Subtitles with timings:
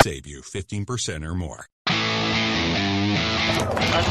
[0.00, 1.66] Save you 15% or more.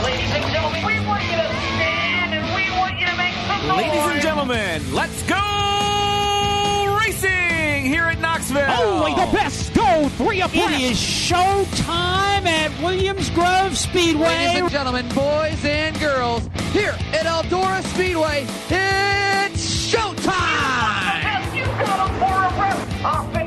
[0.04, 3.68] ladies and gentlemen, we want you to stand and we want you to make some
[3.68, 3.78] noise.
[3.78, 8.70] Ladies and gentlemen, let's go racing here at Knoxville.
[8.70, 10.74] Only the best go three abreast.
[10.74, 14.28] It is show time at Williams Grove Speedway.
[14.28, 21.56] Ladies and gentlemen, boys and girls, here at Eldora Speedway, it's showtime!
[21.56, 23.06] You got them for a rep.
[23.06, 23.47] Often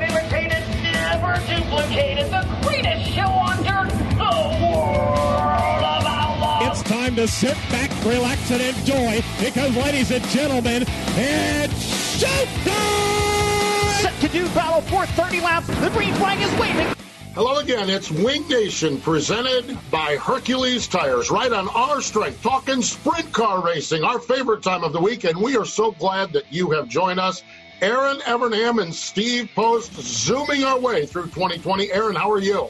[1.91, 2.31] duplicated.
[2.31, 6.79] The greatest show on dirt, the world of outlaws.
[6.79, 10.83] It's time to sit back, relax, and enjoy because, ladies and gentlemen,
[11.15, 14.01] it's showtime!
[14.01, 15.67] Set to do battle for 30 laps.
[15.67, 16.95] The green flag is waving.
[17.33, 17.89] Hello again.
[17.89, 21.31] It's Winged Nation presented by Hercules Tires.
[21.31, 25.41] Right on our strength, talking sprint car racing, our favorite time of the week, and
[25.41, 27.41] we are so glad that you have joined us.
[27.81, 31.91] Erin Evernham and Steve Post zooming our way through 2020.
[31.91, 32.69] Erin, how are you?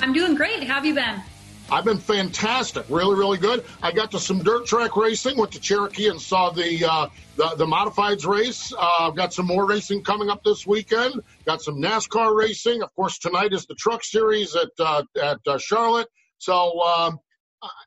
[0.00, 0.64] I'm doing great.
[0.64, 1.22] How have you been?
[1.70, 3.64] I've been fantastic, really, really good.
[3.82, 7.54] I got to some dirt track racing, went to Cherokee and saw the uh, the,
[7.56, 8.72] the modifieds race.
[8.76, 11.20] Uh, I've got some more racing coming up this weekend.
[11.44, 12.82] Got some NASCAR racing.
[12.82, 16.08] Of course, tonight is the Truck Series at uh, at uh, Charlotte.
[16.38, 17.18] So um,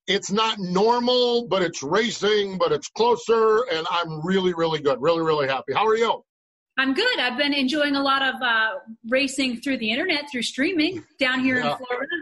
[0.07, 5.21] it's not normal, but it's racing, but it's closer, and I'm really, really good, really,
[5.21, 5.73] really happy.
[5.73, 6.23] How are you?
[6.81, 7.19] I'm good.
[7.19, 8.71] I've been enjoying a lot of uh,
[9.07, 11.73] racing through the internet, through streaming down here Yeah.
[11.73, 12.15] in Florida.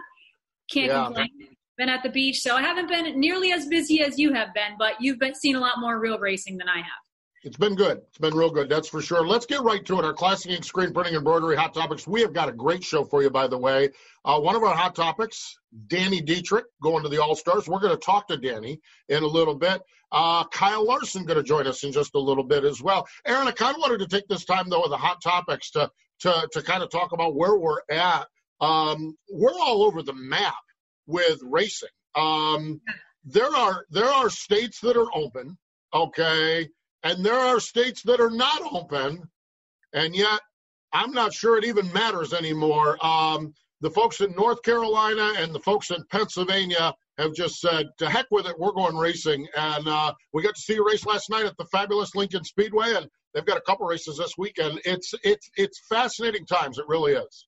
[0.70, 1.06] Can't Yeah.
[1.06, 1.30] complain.
[1.78, 4.76] Been at the beach, so I haven't been nearly as busy as you have been,
[4.78, 7.04] but you've been seen a lot more real racing than I have.
[7.44, 8.02] It's been good.
[8.10, 9.26] It's been real good, that's for sure.
[9.26, 10.06] Let's get right to it.
[10.06, 12.06] Our classic ink screen printing embroidery hot topics.
[12.06, 13.90] We have got a great show for you, by the way.
[14.26, 15.58] Uh, one of our hot topics,
[15.88, 17.68] Danny Dietrich going to the All Stars.
[17.68, 19.82] We're going to talk to Danny in a little bit.
[20.12, 23.08] Uh, Kyle Larson going to join us in just a little bit as well.
[23.26, 25.90] Erin, I kind of wanted to take this time though with the hot topics to
[26.22, 28.28] to to kind of talk about where we're at.
[28.60, 30.56] Um, we're all over the map
[31.08, 31.90] with racing.
[32.16, 32.82] Um,
[33.24, 35.58] there are there are states that are open,
[35.94, 36.68] okay,
[37.04, 39.30] and there are states that are not open,
[39.94, 40.40] and yet
[40.94, 43.04] I'm not sure it even matters anymore.
[43.06, 48.10] Um, the folks in North Carolina and the folks in Pennsylvania have just said, "To
[48.10, 51.30] heck with it, we're going racing." And uh, we got to see a race last
[51.30, 54.82] night at the fabulous Lincoln Speedway, and they've got a couple races this weekend.
[54.86, 56.78] It's it's it's fascinating times.
[56.78, 57.48] It really is.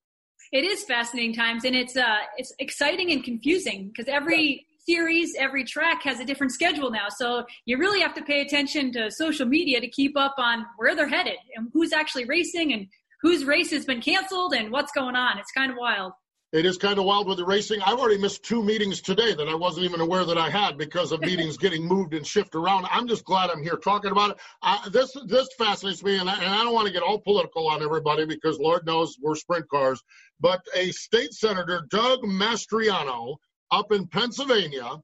[0.52, 5.64] It is fascinating times, and it's uh, it's exciting and confusing because every series, every
[5.64, 7.08] track has a different schedule now.
[7.08, 10.94] So you really have to pay attention to social media to keep up on where
[10.94, 12.86] they're headed and who's actually racing and
[13.20, 15.38] whose race has been canceled and what's going on.
[15.38, 16.12] It's kind of wild.
[16.52, 17.80] It is kind of wild with the racing.
[17.80, 21.10] I've already missed two meetings today that I wasn't even aware that I had because
[21.10, 22.86] of meetings getting moved and shift around.
[22.90, 24.36] I'm just glad I'm here talking about it.
[24.60, 27.68] Uh, this this fascinates me, and I, and I don't want to get all political
[27.68, 30.02] on everybody because Lord knows we're sprint cars.
[30.40, 33.36] But a state senator, Doug Mastriano,
[33.72, 35.00] up in Pennsylvania,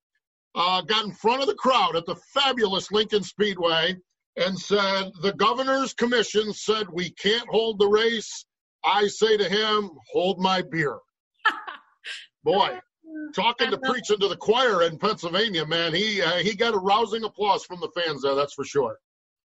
[0.54, 3.96] uh, got in front of the crowd at the fabulous Lincoln Speedway
[4.36, 8.44] and said, "The governor's commission said we can't hold the race."
[8.84, 10.98] I say to him, "Hold my beer."
[12.44, 12.78] Boy,
[13.34, 17.24] talking to preaching to the choir in Pennsylvania, man, he uh, he got a rousing
[17.24, 18.34] applause from the fans there.
[18.34, 18.98] That's for sure.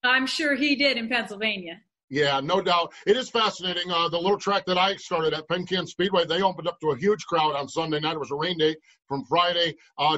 [0.04, 1.80] I'm sure he did in Pennsylvania.
[2.12, 2.92] Yeah, no doubt.
[3.08, 3.90] It is fascinating.
[3.90, 6.98] Uh, the little track that I started at Penn Speedway, they opened up to a
[6.98, 8.16] huge crowd on Sunday night.
[8.16, 8.76] It was a rain day
[9.08, 9.74] from Friday.
[9.98, 10.18] Uh,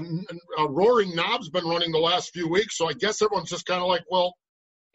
[0.57, 3.80] uh, Roaring Knob's been running the last few weeks, so I guess everyone's just kind
[3.80, 4.34] of like, well,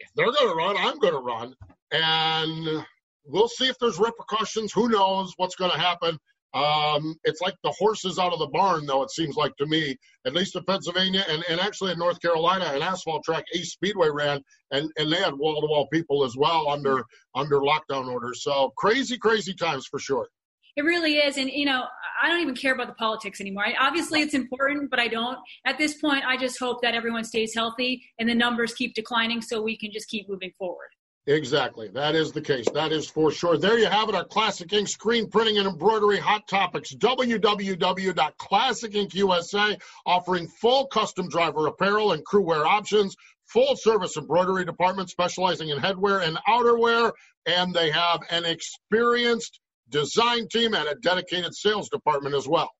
[0.01, 1.55] if they're going to run, I'm going to run.
[1.93, 2.85] And
[3.23, 4.73] we'll see if there's repercussions.
[4.73, 6.19] Who knows what's going to happen?
[6.53, 9.95] Um, it's like the horses out of the barn, though, it seems like to me,
[10.25, 14.09] at least in Pennsylvania and, and actually in North Carolina, an asphalt track, Ace Speedway
[14.09, 14.41] ran,
[14.71, 17.03] and, and they had wall to wall people as well under
[17.35, 18.43] under lockdown orders.
[18.43, 20.27] So crazy, crazy times for sure.
[20.75, 21.37] It really is.
[21.37, 21.83] And, you know,
[22.21, 23.65] I don't even care about the politics anymore.
[23.65, 25.37] I, obviously, it's important, but I don't.
[25.65, 29.41] At this point, I just hope that everyone stays healthy and the numbers keep declining
[29.41, 30.89] so we can just keep moving forward.
[31.29, 31.89] Exactly.
[31.89, 32.65] That is the case.
[32.73, 33.55] That is for sure.
[33.55, 36.91] There you have it, our Classic Ink screen printing and embroidery hot topics.
[36.95, 39.77] www.classic ink USA
[40.07, 43.15] offering full custom driver apparel and crew wear options,
[43.45, 47.11] full service embroidery department specializing in headwear and outerwear,
[47.45, 49.59] and they have an experienced
[49.89, 52.71] design team and a dedicated sales department as well.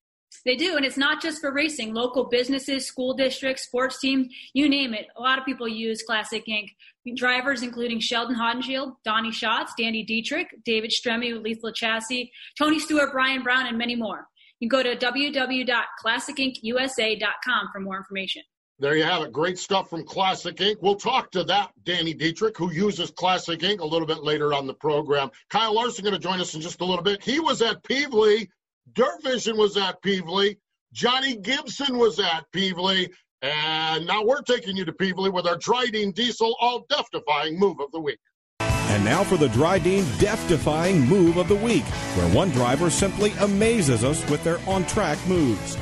[0.46, 1.94] They do, and it's not just for racing.
[1.94, 5.08] Local businesses, school districts, sports teams, you name it.
[5.18, 6.70] A lot of people use Classic Ink.
[7.16, 13.12] Drivers including Sheldon Haudenschild, Donny Schatz, Danny Dietrich, David Stremme with Lethal Chassis, Tony Stewart,
[13.12, 14.28] Brian Brown, and many more.
[14.60, 18.44] You can go to www.classicinkusa.com for more information.
[18.82, 19.34] There you have it.
[19.34, 20.80] Great stuff from Classic Ink.
[20.82, 24.68] We'll talk to that Danny Dietrich, who uses Classic Ink, a little bit later on
[24.68, 25.32] the program.
[25.50, 27.22] Kyle Larson going to join us in just a little bit.
[27.22, 28.48] He was at Pevely.
[28.94, 30.58] Dirt Vision was at Pevely.
[30.94, 33.10] Johnny Gibson was at Pevely.
[33.42, 37.80] And now we're taking you to Pevely with our Drydene Diesel all DEF defying move
[37.80, 38.20] of the week.
[38.60, 41.84] And now for the Drydene DEF defying move of the week,
[42.16, 45.78] where one driver simply amazes us with their on track moves.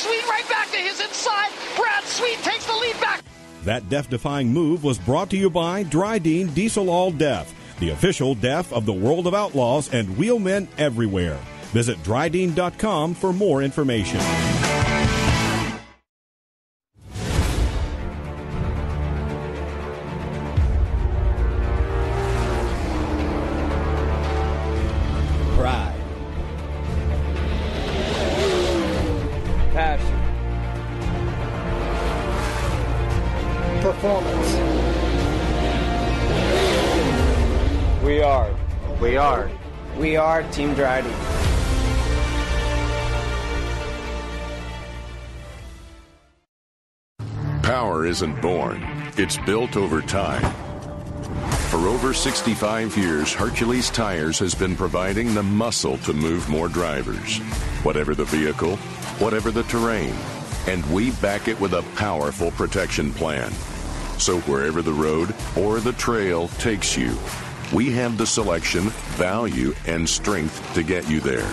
[0.00, 1.50] Sweet right back to his inside.
[1.76, 3.22] Brad Sweet takes the lead back.
[3.64, 8.34] That DEF defying move was brought to you by Drydene Diesel All DEF, the official
[8.34, 11.38] DEF of the world of outlaws and wheelmen everywhere.
[11.72, 14.20] Visit Drydene.com for more information.
[40.30, 40.76] Are Team.
[47.62, 48.86] Power isn't born,
[49.16, 50.42] it's built over time.
[51.70, 57.38] For over 65 years, Hercules Tires has been providing the muscle to move more drivers,
[57.82, 58.76] whatever the vehicle,
[59.18, 60.14] whatever the terrain,
[60.68, 63.50] and we back it with a powerful protection plan.
[64.18, 67.16] So wherever the road or the trail takes you,
[67.72, 71.46] we have the selection, value, and strength to get you there.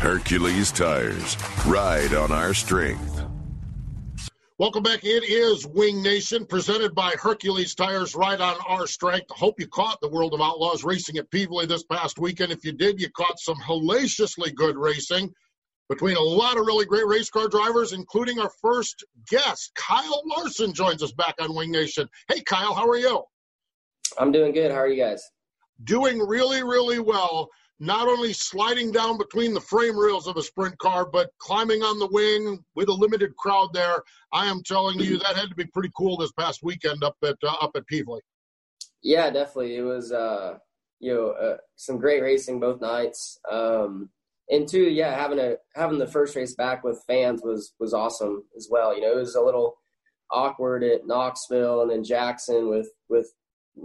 [0.00, 1.36] Hercules Tires.
[1.66, 3.22] Ride on our strength.
[4.58, 5.04] Welcome back.
[5.04, 9.30] It is Winged Nation presented by Hercules Tires right on our strength.
[9.30, 12.50] Hope you caught the World of Outlaws racing at Pevely this past weekend.
[12.50, 15.32] If you did, you caught some hellaciously good racing
[15.88, 19.70] between a lot of really great race car drivers, including our first guest.
[19.76, 22.08] Kyle Larson joins us back on Winged Nation.
[22.28, 23.22] Hey, Kyle, how are you?
[24.18, 24.70] I'm doing good.
[24.70, 25.22] How are you guys?
[25.84, 27.48] Doing really, really well.
[27.80, 32.00] Not only sliding down between the frame rails of a sprint car, but climbing on
[32.00, 34.02] the wing with a limited crowd there.
[34.32, 37.36] I am telling you, that had to be pretty cool this past weekend up at
[37.44, 38.18] uh, up at Pevely.
[39.02, 39.76] Yeah, definitely.
[39.76, 40.58] It was uh,
[40.98, 43.38] you know uh, some great racing both nights.
[43.48, 44.10] Um,
[44.50, 48.42] and two, yeah, having a having the first race back with fans was was awesome
[48.56, 48.92] as well.
[48.92, 49.76] You know, it was a little
[50.32, 53.32] awkward at Knoxville and then Jackson with with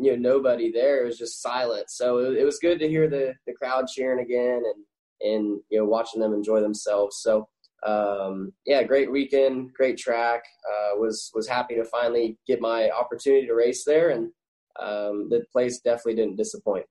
[0.02, 1.04] you know nobody there.
[1.04, 1.90] It was just silent.
[1.90, 5.80] So it, it was good to hear the the crowd cheering again and and you
[5.80, 7.18] know watching them enjoy themselves.
[7.22, 7.48] So
[7.86, 10.44] um, yeah, great weekend, great track.
[10.68, 14.32] Uh, was was happy to finally get my opportunity to race there, and
[14.80, 16.86] um, the place definitely didn't disappoint.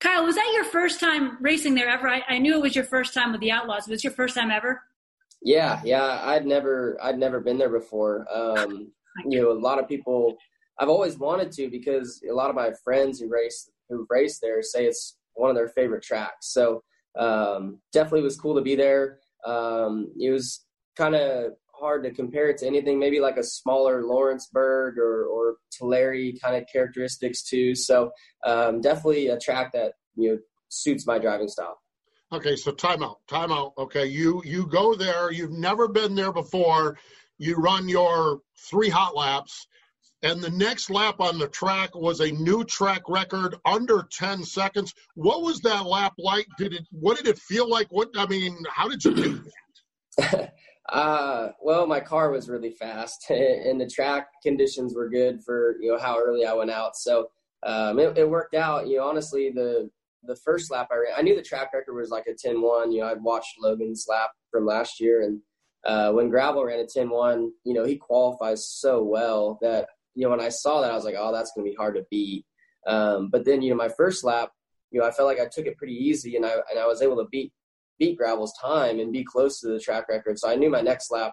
[0.00, 2.08] Kyle, was that your first time racing there ever?
[2.08, 3.86] I, I knew it was your first time with the Outlaws.
[3.86, 4.82] Was it your first time ever?
[5.42, 6.20] Yeah, yeah.
[6.24, 8.26] I'd never, I'd never been there before.
[8.32, 8.90] Um,
[9.28, 10.36] you know, a lot of people.
[10.78, 14.62] I've always wanted to because a lot of my friends who race who race there
[14.62, 16.52] say it's one of their favorite tracks.
[16.52, 16.82] So
[17.18, 19.18] um, definitely was cool to be there.
[19.46, 20.64] Um, it was
[20.96, 25.56] kind of hard to compare it to anything, maybe like a smaller Lawrenceburg or, or
[25.72, 27.74] Tulare kind of characteristics too.
[27.74, 28.10] So
[28.46, 30.38] um, definitely a track that you know
[30.68, 31.78] suits my driving style.
[32.32, 33.72] Okay, so timeout, timeout.
[33.76, 35.30] Okay, you you go there.
[35.30, 36.98] You've never been there before.
[37.38, 39.66] You run your three hot laps,
[40.22, 44.94] and the next lap on the track was a new track record under 10 seconds.
[45.14, 46.46] What was that lap like?
[46.58, 46.86] Did it?
[46.90, 47.88] What did it feel like?
[47.90, 49.44] What I mean, how did you do
[50.18, 50.52] that?
[50.88, 55.92] uh, well, my car was really fast, and the track conditions were good for you
[55.92, 56.96] know how early I went out.
[56.96, 57.28] So
[57.64, 58.86] um, it, it worked out.
[58.86, 59.90] You know, honestly, the
[60.24, 62.92] the first lap I ran, I knew the track record was like a 10-1.
[62.92, 65.40] You know, I'd watched Logan's lap from last year, and
[65.84, 70.30] uh, when Gravel ran a 10-1, you know, he qualifies so well that you know
[70.30, 72.44] when I saw that, I was like, oh, that's going to be hard to beat.
[72.86, 74.50] Um, but then you know, my first lap,
[74.90, 77.02] you know, I felt like I took it pretty easy, and I and I was
[77.02, 77.52] able to beat
[77.98, 80.38] beat Gravel's time and be close to the track record.
[80.38, 81.32] So I knew my next lap,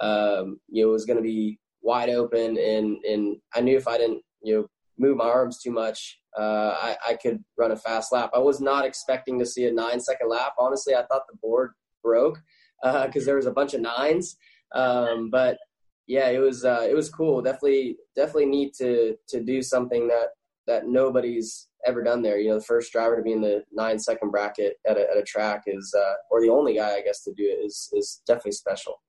[0.00, 3.98] um, you know, was going to be wide open, and and I knew if I
[3.98, 4.66] didn't, you know,
[4.98, 8.30] move my arms too much, uh, I, I could run a fast lap.
[8.34, 10.52] I was not expecting to see a nine second lap.
[10.58, 12.40] Honestly, I thought the board broke
[12.82, 14.36] because uh, there was a bunch of nines.
[14.74, 15.58] Um, but
[16.06, 17.42] yeah, it was uh, it was cool.
[17.42, 20.28] Definitely, definitely neat to to do something that
[20.66, 22.38] that nobody's ever done there.
[22.38, 25.16] You know, the first driver to be in the nine second bracket at a, at
[25.16, 28.22] a track is, uh, or the only guy I guess to do it is is
[28.26, 29.00] definitely special.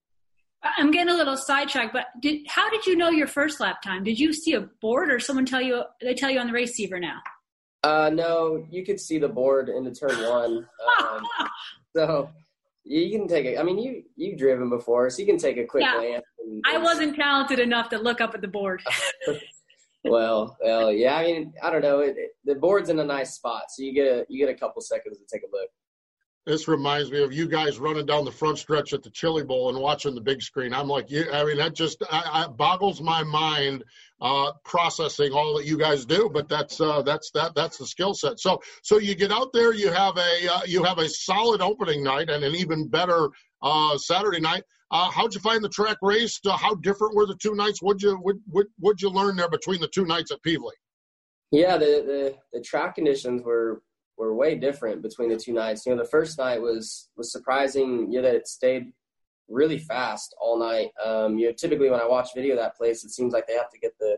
[0.64, 4.04] I'm getting a little sidetracked, but did, how did you know your first lap time?
[4.04, 5.84] Did you see a board, or someone tell you?
[6.02, 7.20] They tell you on the receiver now.
[7.84, 10.68] Uh, no, you could see the board in the turn one.
[11.00, 11.24] Um,
[11.96, 12.30] so
[12.88, 13.60] you can take it.
[13.60, 15.98] I mean, you you've driven before, so you can take a quick yeah.
[15.98, 16.26] glance.
[16.44, 18.82] And, I wasn't talented enough to look up at the board.
[20.04, 21.16] well, well, yeah.
[21.16, 22.00] I mean, I don't know.
[22.00, 24.58] It, it, the board's in a nice spot, so you get a you get a
[24.58, 25.70] couple seconds to take a look.
[26.46, 29.68] This reminds me of you guys running down the front stretch at the Chili Bowl
[29.68, 30.74] and watching the big screen.
[30.74, 31.26] I'm like, you.
[31.32, 33.84] I mean, that just I, I boggles my mind
[34.22, 36.30] uh, processing all that you guys do.
[36.32, 38.40] But that's uh, that's that that's the skill set.
[38.40, 42.04] So so you get out there, you have a uh, you have a solid opening
[42.04, 43.30] night and an even better
[43.62, 44.64] uh, Saturday night.
[44.90, 46.40] Uh, how'd you find the track race?
[46.46, 47.82] Uh, how different were the two nights?
[47.82, 50.72] What'd you what what what'd you learn there between the two nights at Pevely?
[51.52, 53.82] Yeah, the, the the track conditions were
[54.18, 55.86] were way different between the two nights.
[55.86, 58.12] You know, the first night was was surprising.
[58.12, 58.94] You know, that it stayed
[59.50, 60.90] really fast all night.
[61.04, 63.54] Um, you know, typically when I watch video of that place, it seems like they
[63.54, 64.18] have to get the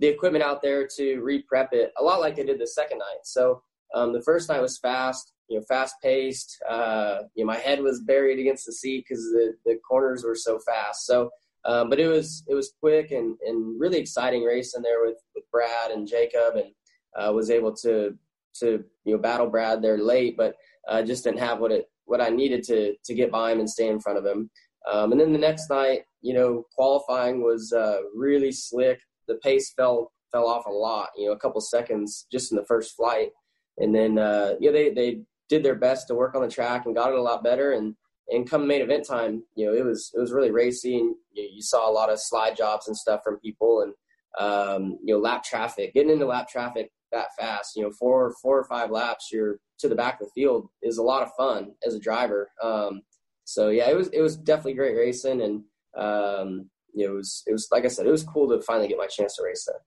[0.00, 3.24] the equipment out there to re-prep it a lot like they did the second night.
[3.24, 3.62] So
[3.94, 6.56] um, the first night was fast, you know, fast paced.
[6.68, 10.36] Uh, you know, my head was buried against the seat because the the corners were
[10.36, 11.06] so fast.
[11.06, 11.30] So.
[11.64, 15.16] Um, but it was it was quick and, and really exciting race in there with,
[15.34, 16.72] with Brad and Jacob and
[17.18, 18.16] uh, was able to
[18.60, 20.54] to you know battle Brad there late, but
[20.88, 23.68] uh, just didn't have what it what I needed to to get by him and
[23.68, 24.50] stay in front of him.
[24.90, 29.00] Um, and then the next night, you know, qualifying was uh, really slick.
[29.26, 32.64] The pace fell fell off a lot, you know, a couple seconds just in the
[32.64, 33.30] first flight.
[33.78, 36.94] And then uh, yeah, they they did their best to work on the track and
[36.94, 37.72] got it a lot better.
[37.72, 37.94] And
[38.30, 40.98] and come main event time, you know, it was it was really racy.
[40.98, 43.92] And you, you saw a lot of slide jobs and stuff from people and
[44.38, 45.94] um, you know lap traffic.
[45.94, 47.76] Getting into lap traffic that fast.
[47.76, 50.98] You know, four four or five laps, you're to the back of the field is
[50.98, 52.50] a lot of fun as a driver.
[52.62, 53.02] Um,
[53.48, 55.62] so yeah, it was it was definitely great racing, and
[55.96, 59.06] um, it was it was like I said, it was cool to finally get my
[59.06, 59.80] chance to race there.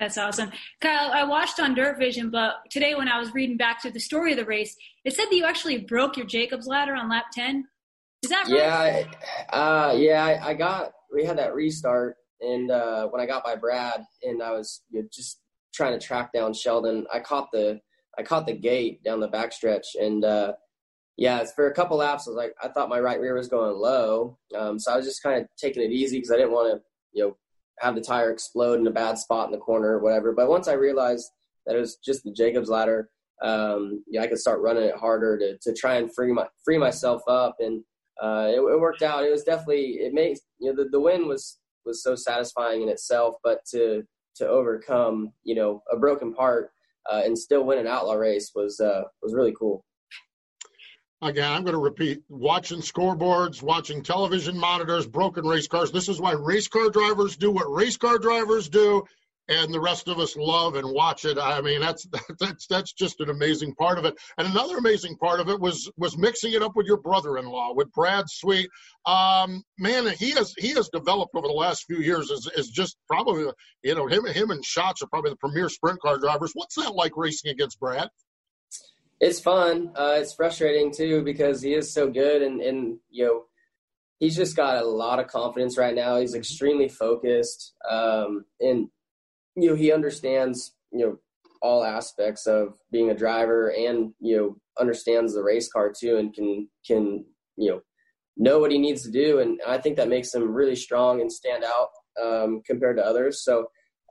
[0.00, 1.12] That's awesome, Kyle.
[1.12, 4.32] I watched on Dirt Vision, but today when I was reading back to the story
[4.32, 7.64] of the race, it said that you actually broke your Jacobs ladder on lap ten.
[8.24, 9.06] Is that right?
[9.06, 10.24] Yeah, uh, yeah.
[10.24, 14.42] I, I got we had that restart, and uh, when I got by Brad, and
[14.42, 15.40] I was you know, just
[15.72, 17.78] trying to track down Sheldon, I caught the
[18.18, 20.54] I caught the gate down the backstretch, and uh,
[21.20, 23.76] yeah, for a couple laps, I was like, I thought my right rear was going
[23.76, 26.74] low, um, so I was just kind of taking it easy because I didn't want
[26.74, 27.36] to, you know,
[27.78, 30.32] have the tire explode in a bad spot in the corner or whatever.
[30.32, 31.30] But once I realized
[31.66, 33.10] that it was just the Jacobs ladder,
[33.42, 36.78] um, yeah, I could start running it harder to to try and free my free
[36.78, 37.84] myself up, and
[38.22, 39.22] uh, it, it, worked out.
[39.22, 42.88] It was definitely it makes you know the the win was was so satisfying in
[42.88, 44.04] itself, but to
[44.36, 46.70] to overcome, you know, a broken part
[47.12, 49.84] uh, and still win an outlaw race was uh, was really cool.
[51.22, 55.92] Again, I'm going to repeat: watching scoreboards, watching television monitors, broken race cars.
[55.92, 59.04] This is why race car drivers do what race car drivers do,
[59.50, 61.36] and the rest of us love and watch it.
[61.36, 62.06] I mean, that's
[62.40, 64.14] that's that's just an amazing part of it.
[64.38, 67.92] And another amazing part of it was was mixing it up with your brother-in-law, with
[67.92, 68.70] Brad Sweet.
[69.04, 72.96] Um, man, he has he has developed over the last few years is is just
[73.06, 73.46] probably
[73.82, 76.52] you know him him and Schatz are probably the premier sprint car drivers.
[76.54, 78.08] What's that like racing against Brad?
[79.20, 79.92] It's fun.
[79.94, 83.42] Uh, it's frustrating too because he is so good and and you know
[84.18, 86.18] he's just got a lot of confidence right now.
[86.18, 87.74] He's extremely focused.
[87.88, 88.88] Um, and
[89.56, 91.18] you know he understands you know
[91.62, 96.32] all aspects of being a driver and you know understands the race car too and
[96.34, 97.24] can can
[97.56, 97.80] you know
[98.36, 101.30] know what he needs to do and i think that makes him really strong and
[101.30, 101.88] stand out
[102.22, 103.66] um, compared to others so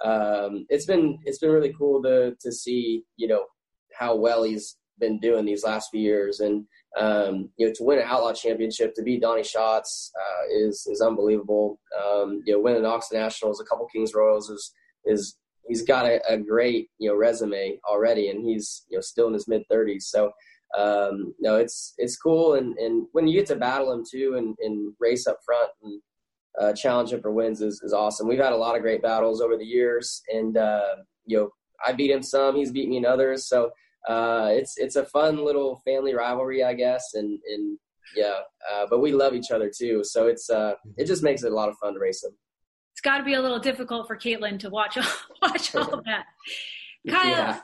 [0.06, 3.46] um, it's been it's been really cool to to see you know
[3.98, 6.66] how well he's been doing these last few years and
[7.00, 11.02] um, you know to win an outlaw championship to beat Donny Schatz uh, is is
[11.02, 14.74] unbelievable um, you know winning Knox Nationals a couple Kings Royals is
[15.06, 15.38] is
[15.70, 19.34] he's got a, a, great you know resume already, and he's you know still in
[19.34, 20.08] his mid thirties.
[20.10, 20.32] So
[20.78, 24.56] um, no, it's it's cool, and and when you get to battle him too, and,
[24.60, 26.02] and race up front and
[26.60, 28.28] uh, challenge him for wins is, is awesome.
[28.28, 31.50] We've had a lot of great battles over the years, and uh, you know
[31.86, 33.48] I beat him some, he's beat me in others.
[33.48, 33.72] So
[34.08, 37.78] uh, it's it's a fun little family rivalry, I guess, and and
[38.16, 38.40] yeah,
[38.72, 40.04] uh, but we love each other too.
[40.04, 42.34] So it's uh, it just makes it a lot of fun to race them.
[42.94, 45.04] It's got to be a little difficult for Katelyn to watch all,
[45.42, 46.26] watch all of that.
[47.10, 47.60] Kyle, yeah.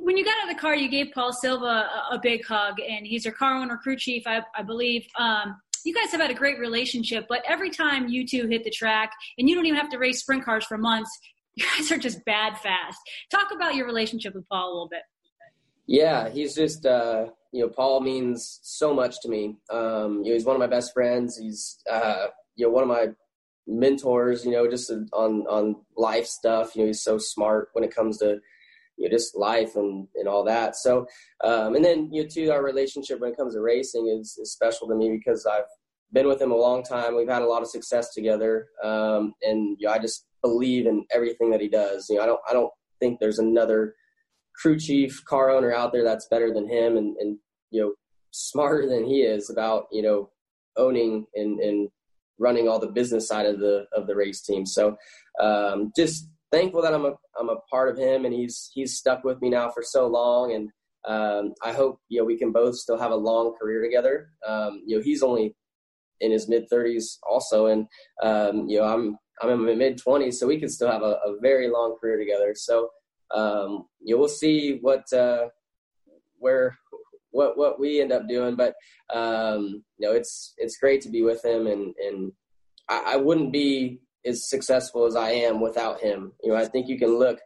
[0.00, 2.78] when you got out of the car, you gave Paul Silva a, a big hug,
[2.80, 5.04] and he's your car owner, crew chief, I, I believe.
[5.18, 8.70] Um, you guys have had a great relationship, but every time you two hit the
[8.70, 11.10] track, and you don't even have to race sprint cars for months,
[11.56, 12.98] you guys are just bad fast.
[13.30, 15.02] Talk about your relationship with Paul a little bit.
[15.90, 19.56] Yeah, he's just uh, you know Paul means so much to me.
[19.72, 21.36] Um, you know, he's one of my best friends.
[21.36, 23.08] He's uh, you know one of my
[23.66, 24.44] mentors.
[24.44, 26.76] You know, just on on life stuff.
[26.76, 28.38] You know, he's so smart when it comes to
[28.98, 30.76] you know just life and and all that.
[30.76, 31.08] So
[31.42, 34.52] um, and then you know too our relationship when it comes to racing is, is
[34.52, 35.64] special to me because I've
[36.12, 37.16] been with him a long time.
[37.16, 41.04] We've had a lot of success together, um, and you know, I just believe in
[41.12, 42.06] everything that he does.
[42.08, 42.70] You know, I don't I don't
[43.00, 43.96] think there's another
[44.60, 47.38] crew chief car owner out there that's better than him and, and
[47.70, 47.92] you know
[48.32, 50.30] smarter than he is about you know
[50.76, 51.88] owning and, and
[52.38, 54.66] running all the business side of the of the race team.
[54.66, 54.96] So
[55.40, 59.24] um, just thankful that I'm a I'm a part of him and he's he's stuck
[59.24, 60.70] with me now for so long and
[61.06, 64.30] um, I hope you know we can both still have a long career together.
[64.46, 65.54] Um, you know he's only
[66.20, 67.86] in his mid 30s also and
[68.22, 71.18] um, you know I'm I'm in my mid 20s, so we can still have a,
[71.24, 72.54] a very long career together.
[72.54, 72.90] So,
[73.34, 75.48] um, you we'll see what uh,
[76.38, 76.76] where
[77.30, 78.56] what what we end up doing.
[78.56, 78.74] But
[79.12, 82.32] um, you know, it's it's great to be with him, and and
[82.88, 86.32] I, I wouldn't be as successful as I am without him.
[86.42, 87.38] You know, I think you can look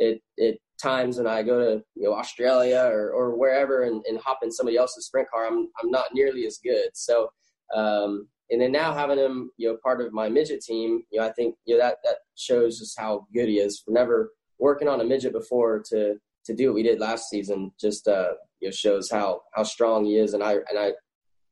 [0.00, 4.18] at at times when I go to you know Australia or, or wherever and, and
[4.18, 6.90] hop in somebody else's sprint car, I'm I'm not nearly as good.
[6.94, 7.30] So
[7.74, 11.26] um, and then now having him, you know, part of my midget team, you know,
[11.26, 13.80] I think you know that that shows just how good he is.
[13.84, 17.70] For never working on a midget before to to do what we did last season,
[17.80, 20.34] just uh, you know, shows how how strong he is.
[20.34, 20.92] And I and I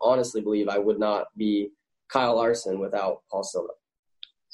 [0.01, 1.71] honestly believe I would not be
[2.09, 3.69] Kyle Larson without Paul Silva.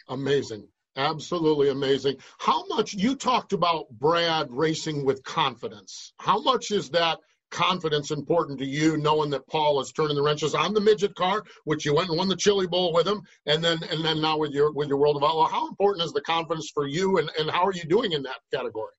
[0.08, 0.66] Amazing.
[0.96, 2.16] Absolutely amazing.
[2.38, 6.12] How much you talked about Brad racing with confidence?
[6.18, 7.18] How much is that
[7.54, 11.44] confidence important to you, knowing that Paul is turning the wrenches on the midget car,
[11.64, 14.36] which you went and won the Chili Bowl with him, and then and then now
[14.36, 15.48] with your with your World of Outlaw?
[15.48, 18.38] How important is the confidence for you, and and how are you doing in that
[18.52, 18.92] category?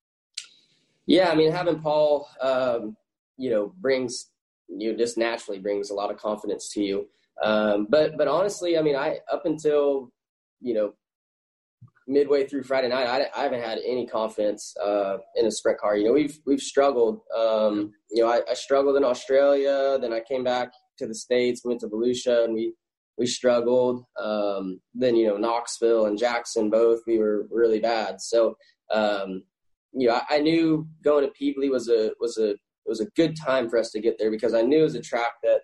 [1.05, 2.95] Yeah, I mean, having Paul, um,
[3.37, 4.31] you know, brings
[4.67, 7.07] you know, just naturally brings a lot of confidence to you.
[7.43, 10.11] Um, but but honestly, I mean, I up until
[10.61, 10.93] you know
[12.07, 15.97] midway through Friday night, I, I haven't had any confidence uh, in a sprint car.
[15.97, 17.21] You know, we've we've struggled.
[17.35, 19.97] Um, you know, I, I, struggled in Australia.
[19.99, 22.73] Then I came back to the states, went to Volusia, and we
[23.17, 24.03] we struggled.
[24.21, 28.21] Um, then you know, Knoxville and Jackson, both we were really bad.
[28.21, 28.55] So
[28.93, 29.43] um,
[29.93, 33.35] you know, I, I, knew going to Pevely was a was a was a good
[33.35, 35.61] time for us to get there because I knew it was a track that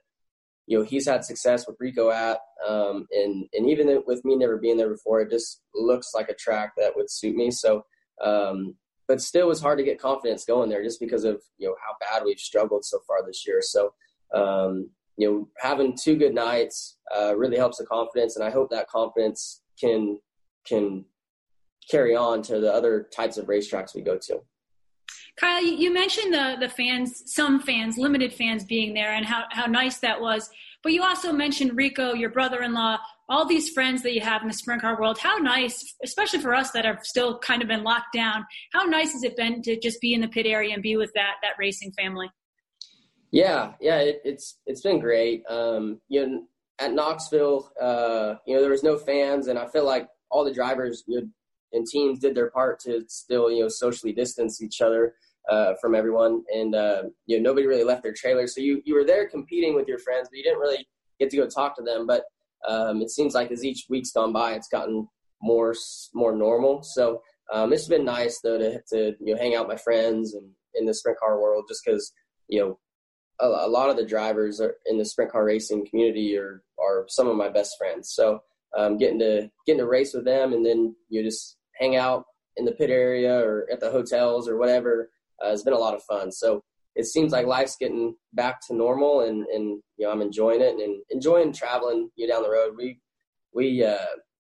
[0.72, 4.56] you know he's had success with Rico at, um, and and even with me never
[4.56, 7.52] being there before, it just looks like a track that would suit me.
[7.52, 7.84] So,
[8.24, 11.76] um, but still, was hard to get confidence going there just because of you know
[11.86, 13.60] how bad we've struggled so far this year.
[13.62, 13.94] So,
[14.34, 18.70] um, you know, having two good nights uh, really helps the confidence, and I hope
[18.70, 20.22] that confidence can
[20.66, 21.04] can
[21.90, 24.40] carry on to the other types of racetracks we go to.
[25.38, 29.66] Kyle, you mentioned the the fans, some fans, limited fans being there, and how how
[29.66, 30.50] nice that was.
[30.84, 32.98] But you also mentioned Rico, your brother-in-law,
[33.30, 35.18] all these friends that you have in the sprint car world.
[35.20, 38.46] How nice, especially for us that have still kind of been locked down.
[38.74, 41.12] How nice has it been to just be in the pit area and be with
[41.16, 42.30] that that racing family?
[43.32, 45.44] Yeah, yeah, it, it's it's been great.
[45.50, 46.44] Um, you know,
[46.80, 50.54] at Knoxville, uh, you know, there was no fans, and I feel like all the
[50.54, 51.22] drivers know,
[51.74, 55.16] and teams did their part to still you know socially distance each other
[55.50, 58.48] uh, from everyone, and uh, you know nobody really left their trailer.
[58.48, 60.88] So you you were there competing with your friends, but you didn't really
[61.20, 62.06] get to go talk to them.
[62.06, 62.24] But
[62.68, 65.08] um, it seems like as each week's gone by, it's gotten
[65.42, 65.74] more
[66.14, 66.84] more normal.
[66.84, 70.34] So um, it's been nice though to to you know hang out with my friends
[70.34, 72.12] and in the sprint car world, just because
[72.48, 72.80] you know
[73.40, 77.28] a, lot of the drivers are in the sprint car racing community are are some
[77.28, 78.12] of my best friends.
[78.14, 78.42] So
[78.78, 82.26] um, getting to getting to race with them, and then you just hang out
[82.58, 85.10] in the pit area or at the hotels or whatever
[85.44, 86.32] uh, has been a lot of fun.
[86.32, 86.62] So
[86.96, 90.76] it seems like life's getting back to normal, and and you know I'm enjoying it
[90.76, 92.74] and enjoying traveling you know, down the road.
[92.78, 93.00] We
[93.54, 94.06] we uh,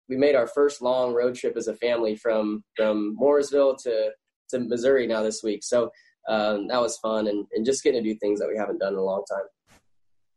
[0.07, 4.11] we made our first long road trip as a family from from Mooresville to
[4.49, 5.63] to Missouri now this week.
[5.63, 5.89] So
[6.29, 8.93] um, that was fun and, and just getting to do things that we haven't done
[8.93, 9.45] in a long time.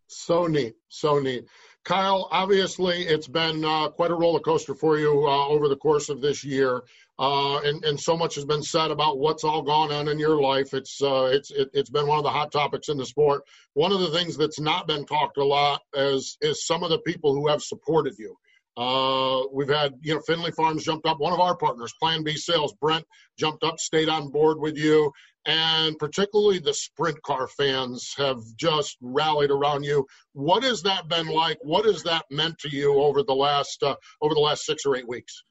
[0.06, 1.44] So neat, so neat.
[1.84, 6.08] Kyle, obviously, it's been uh, quite a roller coaster for you uh, over the course
[6.10, 6.82] of this year,
[7.18, 10.40] uh, and and so much has been said about what's all gone on in your
[10.40, 10.74] life.
[10.74, 13.42] It's uh, it's it, has been one of the hot topics in the sport.
[13.72, 16.98] One of the things that's not been talked a lot is is some of the
[16.98, 18.36] people who have supported you.
[18.76, 21.18] Uh, we've had, you know, Finley Farms jumped up.
[21.18, 23.04] One of our partners, Plan B Sales, Brent
[23.38, 25.12] jumped up, stayed on board with you,
[25.46, 30.06] and particularly the sprint car fans have just rallied around you.
[30.32, 31.58] What has that been like?
[31.62, 34.96] What has that meant to you over the last uh, over the last six or
[34.96, 35.44] eight weeks?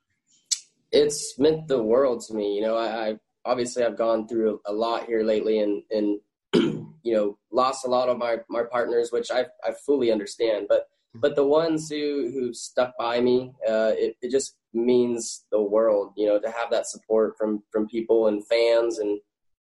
[0.92, 2.56] It's meant the world to me.
[2.56, 6.20] You know, I, I obviously I've gone through a lot here lately, and and
[6.54, 10.88] you know, lost a lot of my my partners, which I I fully understand, but
[11.16, 16.14] but the ones who who stuck by me, uh, it, it just means the world.
[16.16, 19.20] You know, to have that support from from people and fans and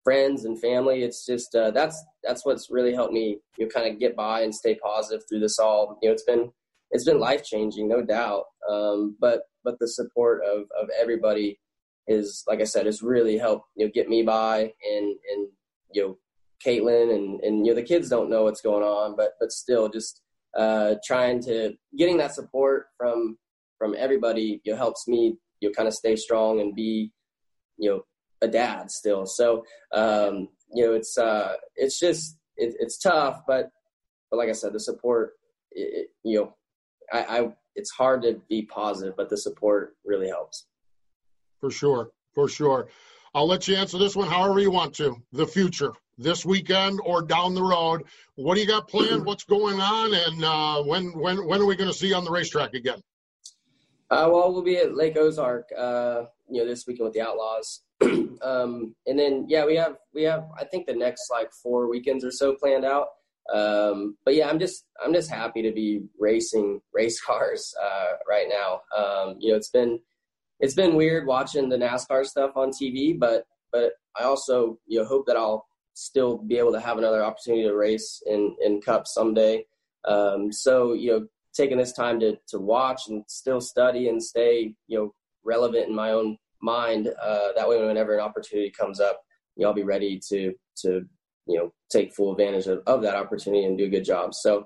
[0.03, 1.03] friends and family.
[1.03, 4.41] It's just uh, that's that's what's really helped me you know, kind of get by
[4.41, 5.97] and stay positive through this all.
[6.01, 6.51] You know, it's been
[6.91, 8.45] it's been life changing, no doubt.
[8.69, 11.59] Um, but but the support of of everybody
[12.07, 15.47] is like I said, has really helped you know get me by and and
[15.93, 16.17] you know
[16.65, 19.89] Katelyn and and you know the kids don't know what's going on, but but still
[19.89, 20.21] just
[20.57, 23.37] uh, trying to getting that support from
[23.77, 27.11] from everybody you know, helps me you know, kind of stay strong and be
[27.77, 28.01] you know
[28.41, 29.25] a dad still.
[29.25, 33.69] So um, you know it's uh, it's just it, it's tough, but
[34.29, 35.33] but like I said, the support
[35.71, 36.55] it, you know
[37.11, 40.65] I, I it's hard to be positive, but the support really helps.
[41.59, 42.87] For sure, for sure.
[43.33, 45.15] I'll let you answer this one however you want to.
[45.31, 48.03] The future this weekend or down the road.
[48.35, 49.25] What do you got planned?
[49.25, 50.13] What's going on?
[50.13, 53.01] And uh, when when when are we going to see you on the racetrack again?
[54.09, 57.83] Uh, well, we'll be at Lake Ozark, uh, you know, this weekend with the Outlaws,
[58.41, 62.25] um, and then yeah, we have we have I think the next like four weekends
[62.25, 63.07] or so planned out.
[63.53, 68.47] Um, but yeah, I'm just I'm just happy to be racing race cars uh, right
[68.49, 68.81] now.
[68.97, 69.99] Um, you know, it's been
[70.59, 75.05] it's been weird watching the NASCAR stuff on TV, but but I also you know
[75.05, 79.07] hope that I'll still be able to have another opportunity to race in in Cup
[79.07, 79.65] someday.
[80.05, 84.73] Um, so you know, taking this time to to watch and still study and stay
[84.87, 87.09] you know relevant in my own mind.
[87.21, 89.21] Uh, that way, whenever an opportunity comes up,
[89.63, 91.05] I'll be ready to to
[91.47, 94.33] you know take full advantage of, of that opportunity and do a good job.
[94.33, 94.65] So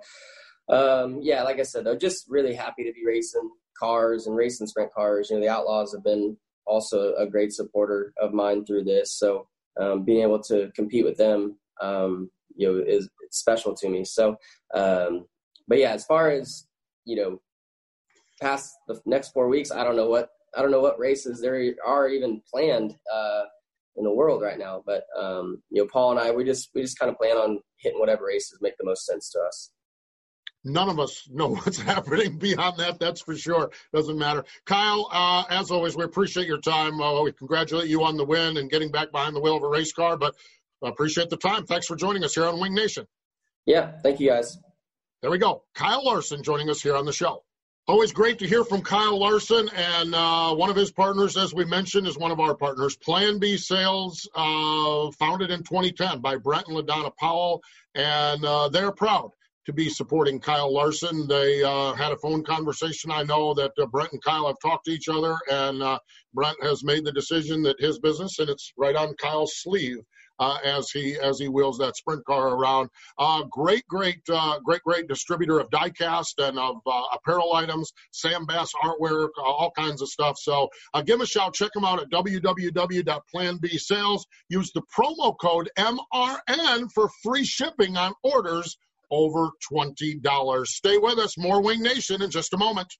[0.70, 4.68] um, yeah, like I said, I'm just really happy to be racing cars and racing
[4.68, 5.30] sprint cars.
[5.30, 9.18] You know, the Outlaws have been also a great supporter of mine through this.
[9.18, 9.48] So
[9.80, 14.06] um, being able to compete with them, um, you know, is special to me.
[14.06, 14.38] So,
[14.74, 15.26] um,
[15.68, 16.68] but yeah, as far as
[17.06, 17.42] you know,
[18.42, 21.74] past the next four weeks, I don't know what I don't know what races there
[21.86, 23.44] are even planned uh,
[23.96, 24.84] in the world right now.
[24.86, 27.60] But um, you know, Paul and I, we just we just kind of plan on
[27.78, 29.72] hitting whatever races make the most sense to us
[30.66, 33.00] none of us know what's happening beyond that.
[33.00, 33.72] That's for sure.
[33.94, 34.44] Doesn't matter.
[34.66, 37.00] Kyle, uh, as always, we appreciate your time.
[37.00, 39.70] Uh, we congratulate you on the win and getting back behind the wheel of a
[39.70, 40.36] race car, but
[40.84, 41.66] appreciate the time.
[41.66, 43.08] Thanks for joining us here on Winged Nation.
[43.66, 44.58] Yeah, thank you guys.
[45.22, 45.64] There we go.
[45.74, 47.44] Kyle Larson joining us here on the show.
[47.88, 51.66] Always great to hear from Kyle Larson, and uh, one of his partners, as we
[51.66, 56.68] mentioned, is one of our partners, Plan B Sales, uh, founded in 2010 by Brent
[56.68, 57.62] and LaDonna Powell,
[57.94, 59.30] and uh, they're proud
[59.68, 61.28] to be supporting Kyle Larson.
[61.28, 63.12] They uh, had a phone conversation.
[63.12, 66.00] I know that uh, Brent and Kyle have talked to each other, and uh,
[66.34, 70.00] Brent has made the decision that his business, and it's right on Kyle's sleeve.
[70.40, 74.82] Uh, as he as he wheels that sprint car around, uh, great, great, uh, great,
[74.84, 76.76] great distributor of diecast and of
[77.14, 80.38] apparel items, Sam Bass artwork, all kinds of stuff.
[80.38, 80.68] So
[81.06, 81.54] give him a shout.
[81.54, 84.24] Check him out at www.planbsales.
[84.50, 88.78] Use the promo code MRN for free shipping on orders
[89.12, 90.68] over $20.
[90.68, 91.38] Stay with us.
[91.38, 92.94] More Winged Nation in just a moment.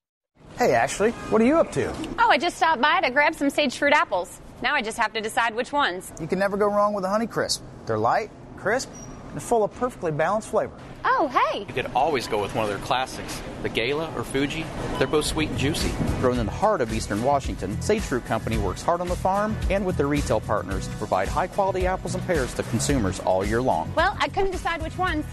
[0.58, 1.94] Hey, Ashley, what are you up to?
[2.20, 4.40] Oh, I just stopped by to grab some sage fruit apples.
[4.66, 6.12] Now I just have to decide which ones.
[6.20, 7.62] You can never go wrong with a Honey Crisp.
[7.86, 8.90] They're light, crisp,
[9.32, 10.74] and full of perfectly balanced flavor.
[11.04, 11.60] Oh, hey.
[11.60, 14.66] You could always go with one of their classics, the Gala or Fuji.
[14.98, 15.92] They're both sweet and juicy.
[16.20, 19.56] Grown in the heart of eastern Washington, Sage Fruit Company works hard on the farm
[19.70, 23.46] and with their retail partners to provide high quality apples and pears to consumers all
[23.46, 23.94] year long.
[23.94, 25.26] Well, I couldn't decide which ones.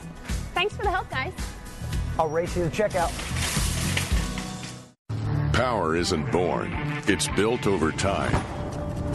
[0.52, 1.32] Thanks for the help, guys.
[2.18, 3.10] I'll race you to checkout.
[5.54, 6.70] Power isn't born,
[7.06, 8.61] it's built over time.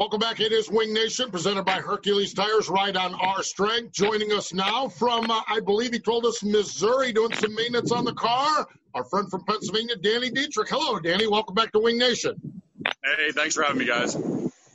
[0.00, 0.40] Welcome back.
[0.40, 3.92] It is Winged Nation, presented by Hercules Tires, right on our strength.
[3.92, 8.06] Joining us now from, uh, I believe he told us, Missouri, doing some maintenance on
[8.06, 8.66] the car.
[8.94, 10.70] Our friend from Pennsylvania, Danny Dietrich.
[10.70, 11.26] Hello, Danny.
[11.26, 12.62] Welcome back to Winged Nation.
[13.04, 14.16] Hey, thanks for having me, guys.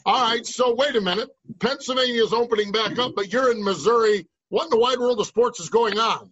[0.06, 0.46] All right.
[0.46, 1.30] So wait a minute.
[1.60, 4.28] Pennsylvania is opening back up, but you're in Missouri.
[4.50, 6.30] What in the wide world of sports is going on?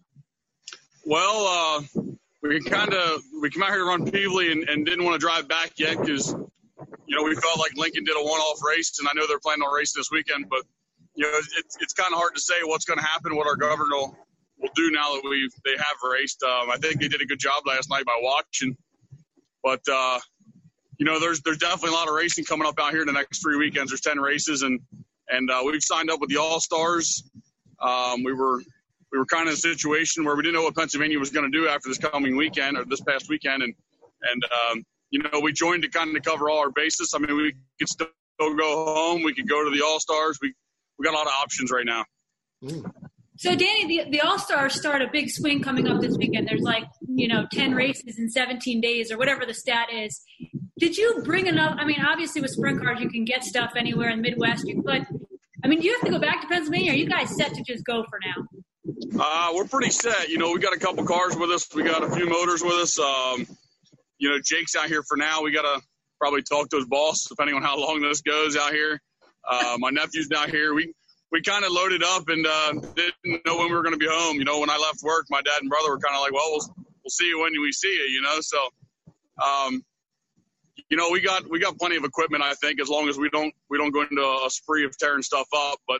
[1.03, 1.47] Well,
[1.95, 2.01] uh,
[2.43, 5.25] we kind of we came out here to run Pevely and, and didn't want to
[5.25, 6.36] drive back yet because
[7.08, 9.63] you know we felt like Lincoln did a one-off race, and I know they're planning
[9.63, 10.63] on racing this weekend, but
[11.15, 13.56] you know it's it's kind of hard to say what's going to happen, what our
[13.56, 14.17] governor will,
[14.60, 16.43] will do now that we they have raced.
[16.43, 18.78] Um, I think they did a good job last night by watching,
[19.63, 20.19] but uh,
[20.98, 23.13] you know there's there's definitely a lot of racing coming up out here in the
[23.13, 23.91] next three weekends.
[23.91, 24.80] There's ten races, and
[25.30, 27.24] and uh, we've signed up with the All Stars.
[27.80, 28.62] Um, we were
[29.12, 31.50] we were kind of in a situation where we didn't know what Pennsylvania was going
[31.50, 33.74] to do after this coming weekend or this past weekend, and
[34.32, 37.13] and um, you know we joined to kind of cover all our bases.
[37.15, 38.08] I mean, we could still
[38.39, 40.39] go home, we could go to the All Stars.
[40.41, 40.54] We
[40.97, 42.06] we got a lot of options right now.
[43.38, 46.47] So, Danny, the, the All Stars start a big swing coming up this weekend.
[46.47, 50.21] There's like, you know, 10 races in 17 days or whatever the stat is.
[50.80, 51.76] Did you bring enough?
[51.78, 55.02] I mean, obviously, with sprint cars, you can get stuff anywhere in the Midwest, but
[55.63, 56.91] I mean, do you have to go back to Pennsylvania?
[56.91, 59.19] Are you guys set to just go for now?
[59.19, 60.30] Uh, we're pretty set.
[60.30, 61.67] You know, we got a couple cars with us.
[61.73, 62.99] We got a few motors with us.
[62.99, 63.47] Um,
[64.24, 65.42] you know, Jake's out here for now.
[65.42, 65.82] We got to
[66.18, 69.02] probably talk to his boss, depending on how long this goes out here.
[69.46, 70.74] Uh, my nephew's down here.
[70.74, 70.94] We
[71.34, 74.08] we kind of loaded up and uh, didn't know when we were going to be
[74.10, 74.38] home.
[74.38, 76.52] You know, when I left work, my dad and brother were kind of like, "Well,
[76.52, 78.58] we'll we'll see you when we see you." You know, so
[79.44, 79.84] um,
[80.90, 82.44] you know, we got we got plenty of equipment.
[82.44, 85.22] I think as long as we don't we don't go into a spree of tearing
[85.22, 86.00] stuff up, but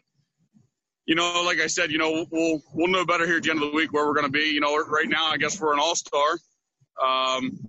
[1.06, 3.62] you know, like I said, you know, we'll we'll know better here at the end
[3.62, 4.46] of the week where we're going to be.
[4.46, 6.38] You know, right now, I guess we're an all star.
[7.04, 7.60] Um,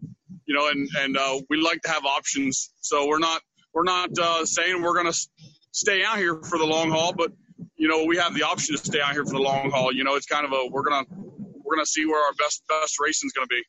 [0.47, 2.71] you know, and and uh, we like to have options.
[2.81, 5.29] So we're not we're not uh, saying we're going to
[5.73, 7.33] stay out here for the long haul, but
[7.77, 9.93] you know, we have the option to stay out here for the long haul.
[9.93, 11.05] You know, it's kind of a we're gonna
[11.65, 13.63] we're gonna see where our best best racing is going to be.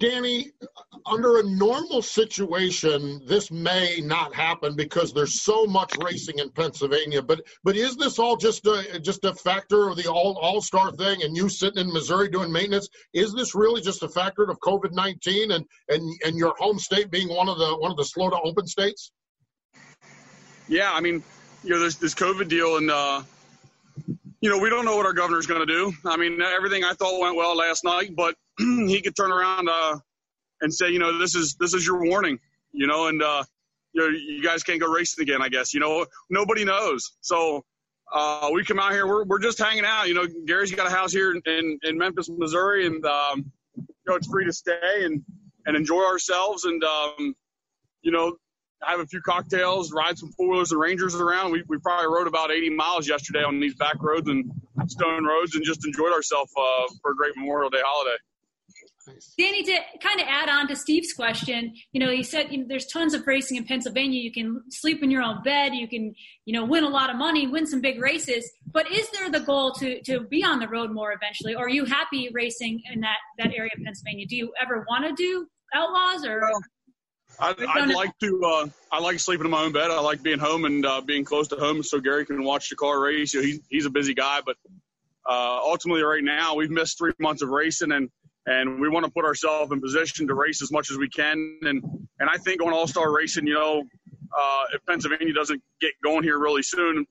[0.00, 0.50] Danny,
[1.04, 7.20] under a normal situation, this may not happen because there's so much racing in Pennsylvania.
[7.22, 10.90] But but is this all just a just a factor of the all all star
[10.92, 12.88] thing and you sitting in Missouri doing maintenance?
[13.12, 17.10] Is this really just a factor of COVID nineteen and and and your home state
[17.10, 19.12] being one of the one of the slow to open states?
[20.66, 21.22] Yeah, I mean,
[21.62, 23.22] you know, there's this COVID deal, and uh,
[24.40, 25.92] you know, we don't know what our governor's going to do.
[26.06, 29.98] I mean, everything I thought went well last night, but he could turn around uh,
[30.60, 32.38] and say, you know, this is this is your warning,
[32.72, 33.44] you know, and uh,
[33.92, 35.42] you know, you guys can't go racing again.
[35.42, 37.12] I guess, you know, nobody knows.
[37.20, 37.64] So
[38.12, 40.08] uh, we come out here, we're we're just hanging out.
[40.08, 44.14] You know, Gary's got a house here in in, Memphis, Missouri, and um, you know,
[44.14, 45.22] it's free to stay and
[45.66, 47.34] and enjoy ourselves, and um,
[48.02, 48.36] you know.
[48.82, 51.52] Have a few cocktails, ride some four wheelers and rangers around.
[51.52, 54.50] We, we probably rode about 80 miles yesterday on these back roads and
[54.86, 58.16] stone roads and just enjoyed ourselves uh, for a great Memorial Day holiday.
[59.38, 62.64] Danny, to kind of add on to Steve's question, you know, he said you know,
[62.68, 64.20] there's tons of racing in Pennsylvania.
[64.20, 65.74] You can sleep in your own bed.
[65.74, 66.14] You can,
[66.44, 68.50] you know, win a lot of money, win some big races.
[68.66, 71.54] But is there the goal to to be on the road more eventually?
[71.54, 74.26] Or are you happy racing in that that area of Pennsylvania?
[74.26, 76.40] Do you ever want to do outlaws or?
[76.40, 76.60] Well,
[77.40, 78.42] I'd, I'd like to.
[78.44, 79.90] Uh, I like sleeping in my own bed.
[79.90, 82.76] I like being home and uh, being close to home, so Gary can watch the
[82.76, 83.34] car race.
[83.34, 84.56] You know, he's he's a busy guy, but
[85.28, 88.10] uh, ultimately, right now, we've missed three months of racing, and
[88.46, 91.58] and we want to put ourselves in position to race as much as we can.
[91.62, 91.82] And
[92.18, 93.82] and I think on All Star Racing, you know,
[94.36, 97.06] uh, if Pennsylvania doesn't get going here really soon,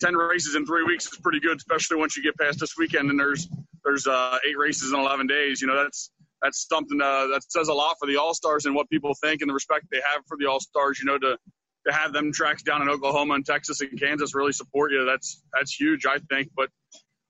[0.00, 3.10] ten races in three weeks is pretty good, especially once you get past this weekend
[3.10, 3.48] and there's
[3.84, 5.60] there's uh, eight races in 11 days.
[5.60, 6.10] You know, that's
[6.42, 9.40] that's something uh, that says a lot for the All Stars and what people think
[9.40, 10.98] and the respect they have for the All Stars.
[10.98, 11.38] You know, to
[11.86, 15.04] to have them tracks down in Oklahoma and Texas and Kansas really support you.
[15.04, 16.50] That's that's huge, I think.
[16.56, 16.68] But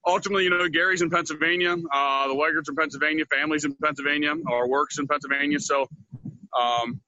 [0.06, 4.68] ultimately, you know, Gary's in Pennsylvania, uh, the Wegerts in Pennsylvania, families in Pennsylvania, our
[4.68, 5.60] works in Pennsylvania.
[5.60, 5.86] So
[6.58, 7.00] um,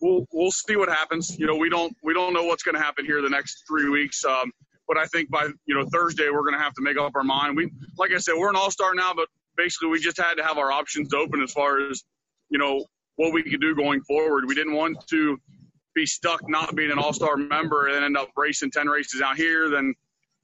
[0.00, 1.38] we'll we'll see what happens.
[1.38, 3.88] You know, we don't we don't know what's going to happen here the next three
[3.88, 4.24] weeks.
[4.24, 4.52] Um,
[4.88, 7.24] but I think by you know Thursday we're going to have to make up our
[7.24, 7.56] mind.
[7.56, 9.28] We like I said, we're an all star now, but
[9.60, 12.02] basically we just had to have our options open as far as
[12.48, 12.84] you know
[13.16, 14.44] what we could do going forward.
[14.46, 15.38] We didn't want to
[15.94, 19.36] be stuck not being an all star member and end up racing ten races out
[19.36, 19.68] here.
[19.68, 19.94] Then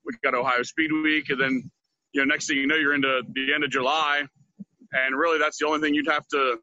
[0.05, 1.71] we got Ohio Speed Week, and then
[2.13, 4.23] you know next thing you know you're into the end of July,
[4.93, 6.59] and really that's the only thing you'd have to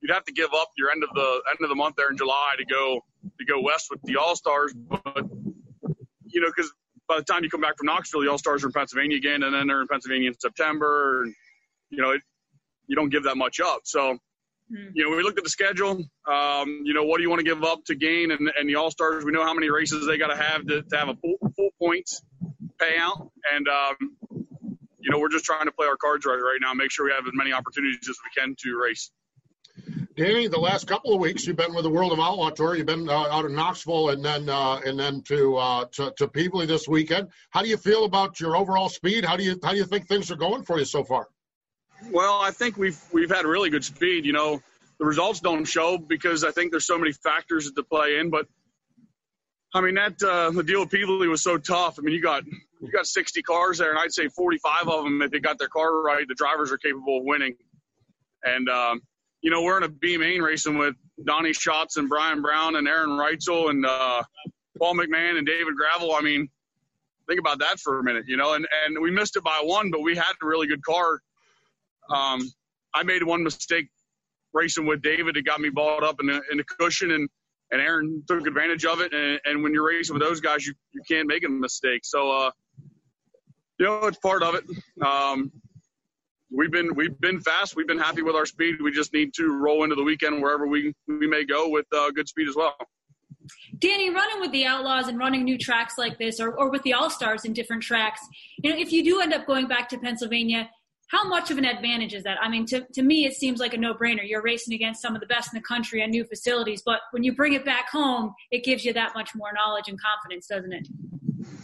[0.00, 2.16] you'd have to give up your end of the end of the month there in
[2.16, 3.00] July to go
[3.38, 4.74] to go west with the All Stars.
[4.74, 5.24] But
[6.26, 6.70] you know, because
[7.08, 9.42] by the time you come back from Knoxville, the All Stars are in Pennsylvania again,
[9.42, 11.22] and then they're in Pennsylvania in September.
[11.22, 11.34] And,
[11.92, 12.22] you know, it,
[12.86, 13.82] you don't give that much up.
[13.84, 14.14] So,
[14.72, 14.90] mm.
[14.94, 16.04] you know, we looked at the schedule.
[16.26, 18.32] Um, you know, what do you want to give up to gain?
[18.32, 20.82] And, and the All Stars, we know how many races they got to have to
[20.92, 22.22] have a full, full points
[22.78, 23.30] payout.
[23.54, 23.96] And, um,
[24.98, 27.12] you know, we're just trying to play our cards right right now, make sure we
[27.12, 29.10] have as many opportunities as we can to race.
[30.16, 32.76] Danny, the last couple of weeks you've been with the World of Outlaw Tour.
[32.76, 36.28] You've been uh, out of Knoxville and then uh, and then to, uh, to to
[36.28, 37.28] Pevely this weekend.
[37.50, 39.24] How do you feel about your overall speed?
[39.24, 41.28] How do you how do you think things are going for you so far?
[42.10, 44.24] Well, I think we've we've had really good speed.
[44.24, 44.62] You know,
[44.98, 48.30] the results don't show because I think there's so many factors to play in.
[48.30, 48.46] But
[49.74, 51.98] I mean, that uh, the deal with Pevely was so tough.
[51.98, 55.22] I mean, you got you got 60 cars there, and I'd say 45 of them,
[55.22, 57.54] if they got their car right, the drivers are capable of winning.
[58.44, 59.02] And um,
[59.40, 62.86] you know, we're in a B main racing with Donny Schatz and Brian Brown and
[62.86, 64.22] Aaron Reutzel and uh,
[64.78, 66.14] Paul McMahon and David Gravel.
[66.14, 66.48] I mean,
[67.28, 69.90] think about that for a minute, you know, and, and we missed it by one,
[69.90, 71.20] but we had a really good car.
[72.10, 72.40] Um,
[72.94, 73.88] I made one mistake
[74.52, 75.36] racing with David.
[75.36, 77.28] It got me balled up in the, in the cushion and,
[77.70, 79.12] and Aaron took advantage of it.
[79.12, 82.04] And, and when you're racing with those guys, you, you can't make a mistake.
[82.04, 82.50] So, uh,
[83.78, 84.64] you know, it's part of it.
[85.04, 85.50] Um,
[86.50, 87.74] we've been we've been fast.
[87.74, 88.80] We've been happy with our speed.
[88.80, 92.10] We just need to roll into the weekend wherever we we may go with uh,
[92.10, 92.76] good speed as well.
[93.78, 96.92] Danny, running with the Outlaws and running new tracks like this, or, or with the
[96.92, 98.20] All Stars in different tracks,
[98.62, 100.70] you know, if you do end up going back to Pennsylvania,
[101.12, 102.38] how much of an advantage is that?
[102.40, 104.26] I mean, to, to me, it seems like a no brainer.
[104.26, 107.22] You're racing against some of the best in the country and new facilities, but when
[107.22, 110.72] you bring it back home, it gives you that much more knowledge and confidence, doesn't
[110.72, 110.88] it?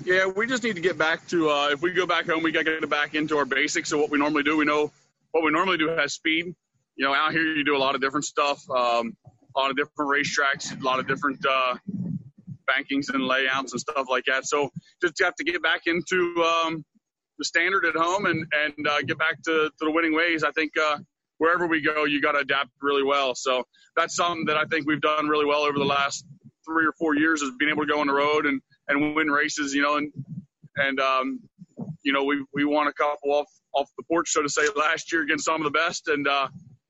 [0.05, 1.49] Yeah, we just need to get back to.
[1.49, 4.01] Uh, if we go back home, we got to get back into our basics of
[4.01, 4.55] what we normally do.
[4.55, 4.93] We know
[5.31, 6.55] what we normally do has speed.
[6.97, 9.17] You know, out here you do a lot of different stuff, um,
[9.57, 11.77] a lot of different racetracks, a lot of different uh,
[12.69, 14.45] bankings and layouts and stuff like that.
[14.45, 16.85] So just have to get back into um,
[17.39, 20.45] the standard at home and and uh, get back to, to the winning ways.
[20.45, 20.99] I think uh,
[21.39, 23.35] wherever we go, you got to adapt really well.
[23.35, 23.65] So
[23.97, 26.25] that's something that I think we've done really well over the last
[26.65, 29.29] three or four years is being able to go on the road and and win
[29.29, 30.13] races, you know, and
[30.77, 31.41] and um,
[32.03, 35.13] you know we we won a couple off off the porch, so to say, last
[35.13, 36.49] year against some of the best, and uh,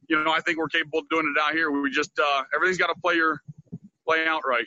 [0.09, 1.71] you know I think we're capable of doing it out here.
[1.71, 3.41] We just uh, everything's got to play your
[4.07, 4.67] play out right.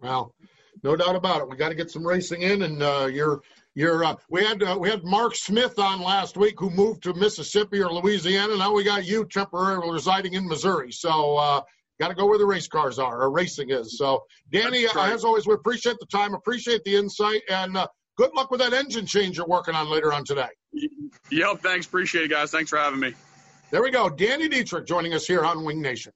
[0.00, 0.34] Well,
[0.82, 1.48] no doubt about it.
[1.48, 3.40] We got to get some racing in, and uh, you're
[3.74, 7.14] you're uh, we had uh, we had Mark Smith on last week who moved to
[7.14, 8.56] Mississippi or Louisiana.
[8.56, 10.92] Now we got you temporarily residing in Missouri.
[10.92, 11.60] So uh,
[12.00, 13.98] got to go where the race cars are or racing is.
[13.98, 18.30] So, Danny, uh, as always, we appreciate the time, appreciate the insight, and uh, good
[18.34, 20.48] luck with that engine change you're working on later on today.
[21.30, 21.86] Yep, thanks.
[21.86, 22.50] Appreciate it, guys.
[22.50, 23.14] Thanks for having me.
[23.70, 24.08] There we go.
[24.08, 26.12] Danny Dietrich joining us here on Winged Nation.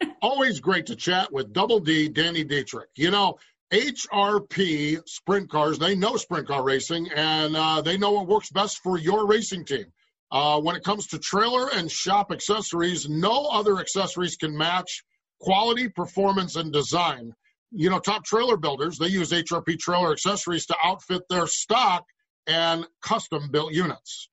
[0.22, 2.90] always great to chat with Double D, Danny Dietrich.
[2.96, 3.38] You know,
[3.72, 8.78] HRP sprint cars, they know sprint car racing, and uh, they know what works best
[8.78, 9.86] for your racing team.
[10.32, 15.04] Uh, when it comes to trailer and shop accessories, no other accessories can match
[15.40, 17.32] quality, performance, and design.
[17.72, 22.04] You know, top trailer builders, they use HRP trailer accessories to outfit their stock
[22.46, 24.29] and custom built units.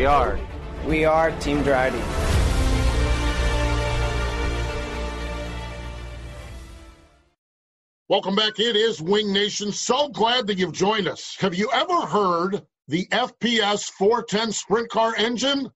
[0.00, 0.38] We are.
[0.86, 2.00] We are Team Drydene.
[8.08, 8.58] Welcome back.
[8.58, 9.72] It is Winged Nation.
[9.72, 11.36] So glad that you've joined us.
[11.40, 15.70] Have you ever heard the FPS 410 sprint car engine?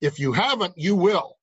[0.00, 1.34] If you haven't, you will.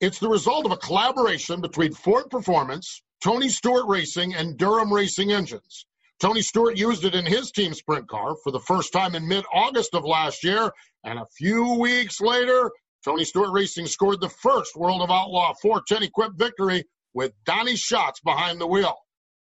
[0.00, 5.30] It's the result of a collaboration between Ford Performance, Tony Stewart Racing and Durham Racing
[5.30, 5.86] engines.
[6.18, 9.44] Tony Stewart used it in his team sprint car for the first time in mid
[9.52, 10.70] August of last year.
[11.04, 12.70] And a few weeks later,
[13.04, 18.20] Tony Stewart Racing scored the first World of Outlaw 410 equipped victory with Donny Schatz
[18.20, 18.96] behind the wheel.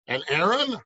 [0.06, 0.76] And Erin,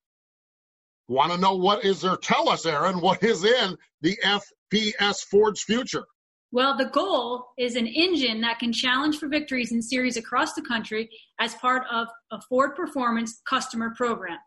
[1.08, 2.16] want to know what is there?
[2.16, 6.04] Tell us, Erin, what is in the FPS Ford's future?
[6.52, 10.62] Well, the goal is an engine that can challenge for victories in series across the
[10.62, 11.08] country
[11.40, 14.38] as part of a Ford Performance customer program.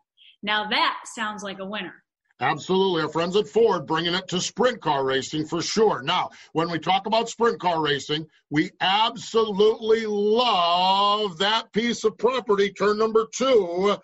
[0.42, 1.94] Now that sounds like a winner.
[2.38, 3.02] Absolutely.
[3.02, 6.02] Our friends at Ford bringing it to sprint car racing for sure.
[6.02, 12.70] Now, when we talk about sprint car racing, we absolutely love that piece of property,
[12.72, 13.96] turn number two,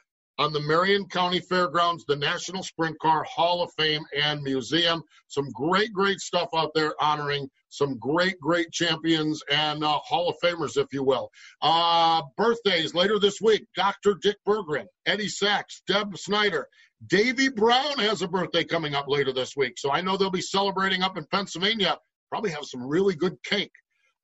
[0.42, 5.00] on the Marion County Fairgrounds, the National Sprint Car Hall of Fame and Museum.
[5.28, 10.36] Some great, great stuff out there honoring some great, great champions and uh, Hall of
[10.42, 11.30] Famers, if you will.
[11.60, 14.16] Uh, birthdays later this week Dr.
[14.20, 16.66] Dick Berggren, Eddie Sachs, Deb Snyder.
[17.06, 19.74] Davy Brown has a birthday coming up later this week.
[19.76, 21.98] So I know they'll be celebrating up in Pennsylvania.
[22.30, 23.72] Probably have some really good cake.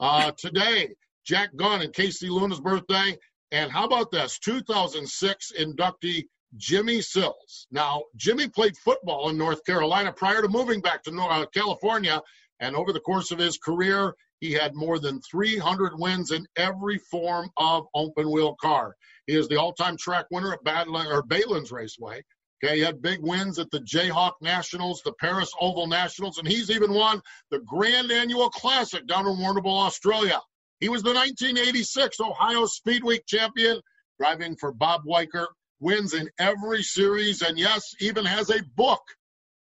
[0.00, 0.88] Uh, today,
[1.24, 3.16] Jack Gunn and Casey Luna's birthday.
[3.50, 4.38] And how about this?
[4.38, 6.24] 2006 inductee
[6.56, 7.66] Jimmy Sills.
[7.70, 12.20] Now, Jimmy played football in North Carolina prior to moving back to uh, California.
[12.60, 16.98] And over the course of his career, he had more than 300 wins in every
[16.98, 18.94] form of open wheel car.
[19.26, 22.22] He is the all time track winner at Baylands, or Raceway.
[22.64, 26.70] Okay, he had big wins at the Jayhawk Nationals, the Paris Oval Nationals, and he's
[26.70, 27.20] even won
[27.50, 30.40] the Grand Annual Classic down in Warrnambool, Australia.
[30.80, 33.80] He was the 1986 Ohio Speed Week champion,
[34.20, 35.48] driving for Bob Weikert,
[35.80, 39.02] wins in every series, and yes, even has a book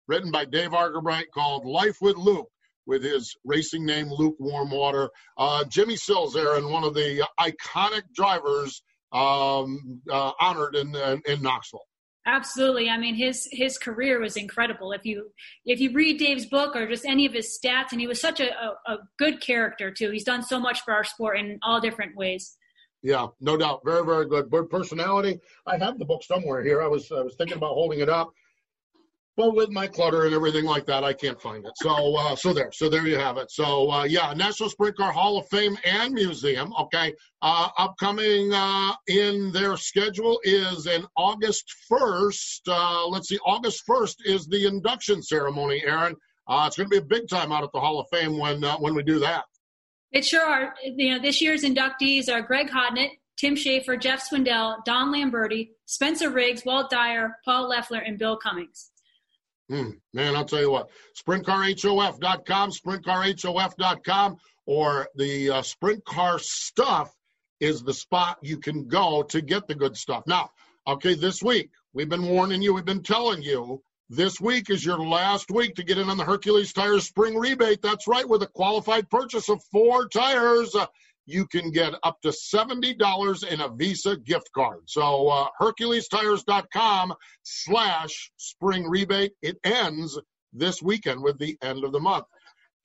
[0.07, 2.49] written by Dave Argabright called Life with Luke,
[2.85, 5.09] with his racing name Luke Warmwater.
[5.37, 8.81] Uh, Jimmy Sills and one of the iconic drivers
[9.13, 11.86] um, uh, honored in, in, in Knoxville.
[12.27, 12.89] Absolutely.
[12.89, 14.91] I mean, his his career was incredible.
[14.91, 15.31] If you
[15.65, 18.41] if you read Dave's book or just any of his stats, and he was such
[18.41, 20.11] a, a, a good character too.
[20.11, 22.57] He's done so much for our sport in all different ways.
[23.01, 23.81] Yeah, no doubt.
[23.85, 24.51] Very, very good.
[24.69, 25.39] Personality.
[25.65, 26.81] I have the book somewhere here.
[26.81, 28.33] I was I was thinking about holding it up.
[29.37, 31.73] But with my clutter and everything like that, I can't find it.
[31.75, 33.51] So, uh, so there, so there you have it.
[33.51, 36.73] So, uh, yeah, National Sprint Car Hall of Fame and Museum.
[36.81, 37.13] Okay,
[37.43, 42.67] uh, upcoming uh, in their schedule is in August first.
[42.67, 45.83] Uh, let's see, August first is the induction ceremony.
[45.85, 46.15] Erin,
[46.47, 48.63] uh, it's going to be a big time out at the Hall of Fame when
[48.63, 49.45] when we do that.
[50.11, 50.73] It sure are.
[50.83, 56.31] You know, this year's inductees are Greg Hodnett, Tim Shaffer, Jeff Swindell, Don Lamberti, Spencer
[56.31, 58.89] Riggs, Walt Dyer, Paul Leffler, and Bill Cummings.
[59.69, 60.89] Hmm, man, I'll tell you what,
[61.21, 67.13] sprintcarhof.com, sprintcarhof.com, or the uh, Sprint Car Stuff
[67.59, 70.23] is the spot you can go to get the good stuff.
[70.25, 70.51] Now,
[70.87, 74.99] okay, this week, we've been warning you, we've been telling you, this week is your
[74.99, 77.81] last week to get in on the Hercules Tires spring rebate.
[77.81, 80.73] That's right, with a qualified purchase of four tires.
[80.73, 80.85] Uh,
[81.27, 84.79] you can get up to $70 in a Visa gift card.
[84.85, 87.13] So uh, HerculesTires.com
[87.43, 89.33] slash spring rebate.
[89.41, 90.17] It ends
[90.53, 92.25] this weekend with the end of the month.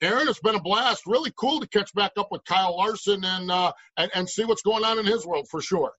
[0.01, 1.03] Erin, it's been a blast.
[1.07, 4.61] Really cool to catch back up with Kyle Larson and, uh, and, and see what's
[4.61, 5.93] going on in his world for sure.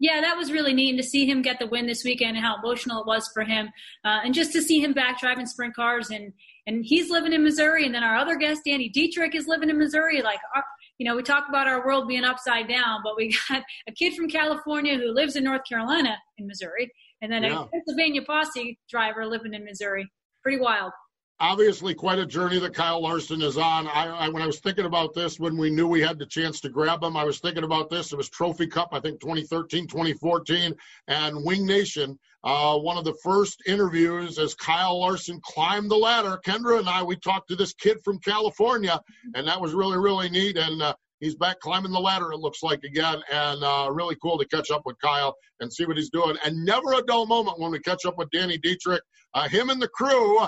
[0.00, 2.56] Yeah, that was really neat to see him get the win this weekend and how
[2.62, 3.68] emotional it was for him,
[4.04, 6.32] uh, and just to see him back driving sprint cars and
[6.68, 9.78] and he's living in Missouri, and then our other guest Danny Dietrich is living in
[9.78, 10.22] Missouri.
[10.22, 10.62] Like our,
[10.98, 14.14] you know, we talk about our world being upside down, but we got a kid
[14.14, 16.92] from California who lives in North Carolina in Missouri,
[17.22, 17.62] and then yeah.
[17.62, 20.08] a Pennsylvania posse driver living in Missouri.
[20.42, 20.92] Pretty wild.
[21.40, 23.86] Obviously, quite a journey that Kyle Larson is on.
[23.86, 26.60] I, I, when I was thinking about this, when we knew we had the chance
[26.60, 28.12] to grab him, I was thinking about this.
[28.12, 30.74] It was Trophy Cup, I think 2013, 2014,
[31.06, 32.18] and Winged Nation.
[32.42, 36.40] Uh, one of the first interviews as Kyle Larson climbed the ladder.
[36.44, 39.00] Kendra and I, we talked to this kid from California,
[39.36, 40.56] and that was really, really neat.
[40.56, 44.38] And uh, he's back climbing the ladder, it looks like again, and uh, really cool
[44.38, 46.36] to catch up with Kyle and see what he's doing.
[46.44, 49.02] And never a dull moment when we catch up with Danny Dietrich.
[49.34, 50.40] Uh, him and the crew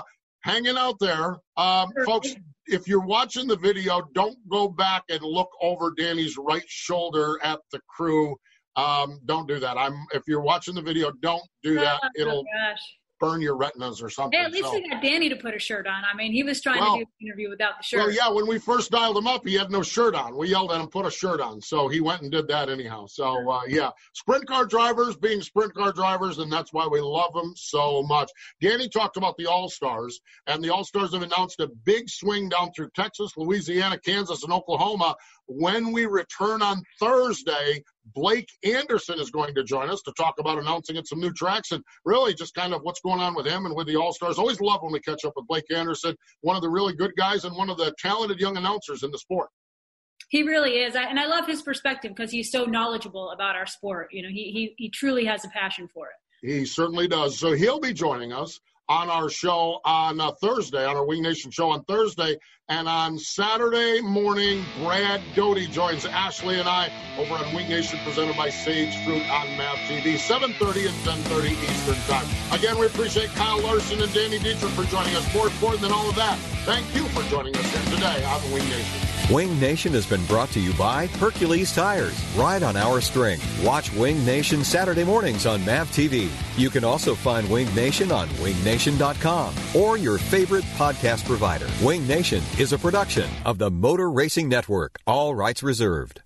[0.43, 1.37] hanging out there.
[1.57, 2.33] Um, folks,
[2.67, 7.59] if you're watching the video, don't go back and look over Danny's right shoulder at
[7.71, 8.35] the crew
[8.75, 9.77] um, don't do that.
[9.77, 11.99] I'm if you're watching the video, don't do that.
[12.03, 12.79] Oh, It'll gosh.
[13.21, 14.37] Burn your retinas or something.
[14.37, 14.73] Hey, at least so.
[14.73, 16.03] we got Danny to put a shirt on.
[16.03, 17.99] I mean, he was trying well, to do the interview without the shirt.
[17.99, 20.35] Well, yeah, when we first dialed him up, he had no shirt on.
[20.35, 21.61] We yelled at him, put a shirt on.
[21.61, 23.05] So he went and did that anyhow.
[23.05, 27.33] So uh, yeah, sprint car drivers being sprint car drivers, and that's why we love
[27.33, 28.29] them so much.
[28.59, 32.49] Danny talked about the All Stars, and the All Stars have announced a big swing
[32.49, 35.15] down through Texas, Louisiana, Kansas, and Oklahoma
[35.47, 40.57] when we return on Thursday Blake Anderson is going to join us to talk about
[40.57, 43.65] announcing at some new tracks and really just kind of what's going on with him
[43.65, 44.37] and with the All Stars.
[44.37, 47.45] Always love when we catch up with Blake Anderson, one of the really good guys
[47.45, 49.49] and one of the talented young announcers in the sport.
[50.29, 54.07] He really is, and I love his perspective because he's so knowledgeable about our sport.
[54.11, 56.47] You know, he he he truly has a passion for it.
[56.47, 57.37] He certainly does.
[57.37, 58.59] So he'll be joining us
[58.91, 62.35] on our show on uh, Thursday, on our Winged Nation show on Thursday.
[62.67, 68.35] And on Saturday morning, Brad Doty joins Ashley and I over on Winged Nation presented
[68.35, 72.27] by Sage Fruit on MAV TV, 7.30 and 10.30 Eastern Time.
[72.51, 75.33] Again, we appreciate Kyle Larson and Danny Dietrich for joining us.
[75.33, 78.69] More important than all of that, thank you for joining us here today on Winged
[78.69, 79.20] Nation.
[79.31, 82.21] Winged Nation has been brought to you by Hercules Tires.
[82.35, 83.63] Ride on our strength.
[83.63, 86.29] Watch Winged Nation Saturday mornings on MAV TV.
[86.57, 91.69] You can also find Winged Nation on wingnation.com or your favorite podcast provider.
[91.81, 94.97] Winged Nation is a production of the Motor Racing Network.
[95.07, 96.21] All rights reserved.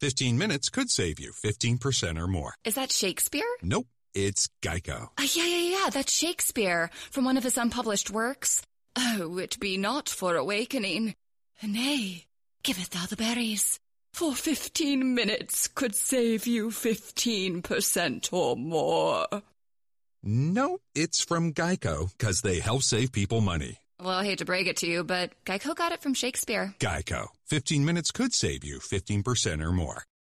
[0.00, 2.54] 15 minutes could save you 15% or more.
[2.64, 3.46] Is that Shakespeare?
[3.62, 5.10] Nope, it's Geico.
[5.16, 8.62] Uh, yeah, yeah, yeah, that's Shakespeare from one of his unpublished works.
[8.96, 11.14] Oh, it be not for awakening.
[11.64, 12.24] Nay,
[12.62, 13.78] giveth thou the berries.
[14.12, 19.26] For fifteen minutes could save you fifteen percent or more.
[20.22, 23.78] No, it's from Geico, because they help save people money.
[23.98, 26.74] Well, I hate to break it to you, but Geico got it from Shakespeare.
[26.78, 27.28] Geico.
[27.46, 30.04] 15 minutes could save you 15% or more.